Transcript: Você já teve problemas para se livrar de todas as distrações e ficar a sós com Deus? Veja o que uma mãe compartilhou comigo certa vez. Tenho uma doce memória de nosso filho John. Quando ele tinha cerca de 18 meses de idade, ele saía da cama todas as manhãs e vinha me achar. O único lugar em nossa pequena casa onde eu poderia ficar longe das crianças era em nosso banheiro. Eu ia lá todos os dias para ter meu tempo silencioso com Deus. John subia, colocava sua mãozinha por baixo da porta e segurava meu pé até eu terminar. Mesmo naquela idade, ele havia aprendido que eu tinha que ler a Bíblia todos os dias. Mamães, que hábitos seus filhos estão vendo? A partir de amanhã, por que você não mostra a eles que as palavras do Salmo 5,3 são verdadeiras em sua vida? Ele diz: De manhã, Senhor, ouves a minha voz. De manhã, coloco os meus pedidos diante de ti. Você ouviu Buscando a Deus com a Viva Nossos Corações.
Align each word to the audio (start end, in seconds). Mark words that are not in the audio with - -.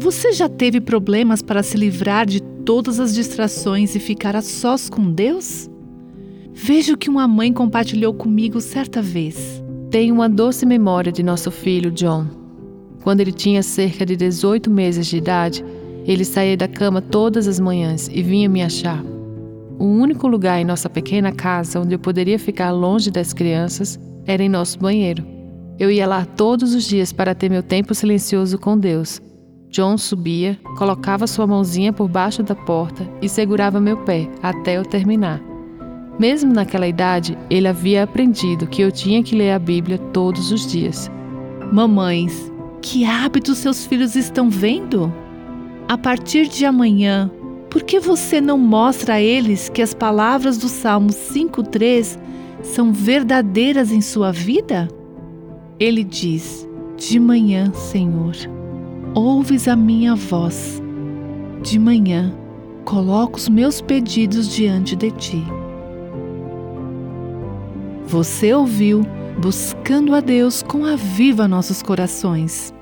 Você 0.00 0.32
já 0.32 0.48
teve 0.48 0.80
problemas 0.80 1.42
para 1.42 1.60
se 1.60 1.76
livrar 1.76 2.24
de 2.24 2.40
todas 2.40 3.00
as 3.00 3.12
distrações 3.12 3.96
e 3.96 3.98
ficar 3.98 4.36
a 4.36 4.40
sós 4.40 4.88
com 4.88 5.10
Deus? 5.10 5.68
Veja 6.54 6.94
o 6.94 6.96
que 6.96 7.10
uma 7.10 7.26
mãe 7.26 7.52
compartilhou 7.52 8.14
comigo 8.14 8.60
certa 8.60 9.02
vez. 9.02 9.60
Tenho 9.90 10.14
uma 10.14 10.28
doce 10.28 10.64
memória 10.64 11.10
de 11.10 11.20
nosso 11.20 11.50
filho 11.50 11.90
John. 11.90 12.28
Quando 13.02 13.22
ele 13.22 13.32
tinha 13.32 13.60
cerca 13.60 14.06
de 14.06 14.14
18 14.14 14.70
meses 14.70 15.08
de 15.08 15.16
idade, 15.16 15.64
ele 16.04 16.24
saía 16.24 16.56
da 16.56 16.68
cama 16.68 17.02
todas 17.02 17.48
as 17.48 17.58
manhãs 17.58 18.08
e 18.08 18.22
vinha 18.22 18.48
me 18.48 18.62
achar. 18.62 19.04
O 19.80 19.84
único 19.84 20.28
lugar 20.28 20.60
em 20.60 20.64
nossa 20.64 20.88
pequena 20.88 21.32
casa 21.32 21.80
onde 21.80 21.96
eu 21.96 21.98
poderia 21.98 22.38
ficar 22.38 22.70
longe 22.70 23.10
das 23.10 23.32
crianças 23.32 23.98
era 24.24 24.44
em 24.44 24.48
nosso 24.48 24.78
banheiro. 24.78 25.26
Eu 25.76 25.90
ia 25.90 26.06
lá 26.06 26.24
todos 26.24 26.72
os 26.72 26.84
dias 26.84 27.12
para 27.12 27.34
ter 27.34 27.50
meu 27.50 27.64
tempo 27.64 27.96
silencioso 27.96 28.58
com 28.58 28.78
Deus. 28.78 29.20
John 29.70 29.98
subia, 29.98 30.58
colocava 30.76 31.26
sua 31.26 31.46
mãozinha 31.46 31.92
por 31.92 32.08
baixo 32.08 32.42
da 32.42 32.54
porta 32.54 33.06
e 33.20 33.28
segurava 33.28 33.80
meu 33.80 33.98
pé 33.98 34.28
até 34.42 34.78
eu 34.78 34.84
terminar. 34.84 35.42
Mesmo 36.18 36.52
naquela 36.52 36.88
idade, 36.88 37.38
ele 37.48 37.68
havia 37.68 38.02
aprendido 38.02 38.66
que 38.66 38.82
eu 38.82 38.90
tinha 38.90 39.22
que 39.22 39.36
ler 39.36 39.52
a 39.52 39.58
Bíblia 39.58 39.98
todos 39.98 40.50
os 40.50 40.66
dias. 40.66 41.10
Mamães, 41.72 42.50
que 42.82 43.04
hábitos 43.04 43.58
seus 43.58 43.86
filhos 43.86 44.16
estão 44.16 44.50
vendo? 44.50 45.12
A 45.86 45.96
partir 45.96 46.48
de 46.48 46.64
amanhã, 46.64 47.30
por 47.70 47.82
que 47.82 48.00
você 48.00 48.40
não 48.40 48.58
mostra 48.58 49.14
a 49.14 49.20
eles 49.20 49.68
que 49.68 49.82
as 49.82 49.94
palavras 49.94 50.58
do 50.58 50.68
Salmo 50.68 51.10
5,3 51.10 52.18
são 52.62 52.92
verdadeiras 52.92 53.92
em 53.92 54.00
sua 54.00 54.32
vida? 54.32 54.88
Ele 55.78 56.02
diz: 56.02 56.68
De 56.96 57.20
manhã, 57.20 57.72
Senhor, 57.72 58.34
ouves 59.22 59.66
a 59.68 59.76
minha 59.76 60.14
voz. 60.14 60.80
De 61.62 61.78
manhã, 61.78 62.32
coloco 62.84 63.36
os 63.36 63.48
meus 63.48 63.80
pedidos 63.80 64.48
diante 64.48 64.94
de 64.94 65.10
ti. 65.10 65.42
Você 68.06 68.54
ouviu 68.54 69.02
Buscando 69.40 70.16
a 70.16 70.20
Deus 70.20 70.62
com 70.64 70.84
a 70.84 70.96
Viva 70.96 71.46
Nossos 71.46 71.80
Corações. 71.80 72.74